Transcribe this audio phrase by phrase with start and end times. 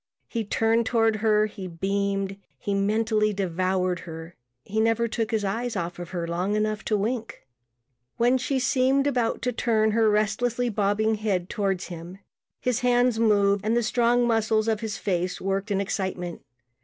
[0.27, 5.75] He turned toward her; he beamed; he mentally devoured her; he never took his eyes
[5.75, 7.45] off her long enough to wink.
[8.17, 12.17] When she seemed about to turn her restlessly bobbing head toward him,
[12.59, 16.41] his hands moved and the strong muscles of his face worked in excitement.